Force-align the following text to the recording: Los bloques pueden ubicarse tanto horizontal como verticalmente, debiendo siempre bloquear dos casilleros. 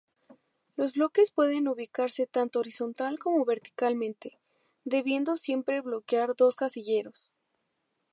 Los 0.77 0.93
bloques 0.93 1.29
pueden 1.31 1.67
ubicarse 1.67 2.25
tanto 2.25 2.59
horizontal 2.61 3.19
como 3.19 3.45
verticalmente, 3.45 4.39
debiendo 4.83 5.37
siempre 5.37 5.79
bloquear 5.81 6.33
dos 6.35 6.55
casilleros. 6.55 7.35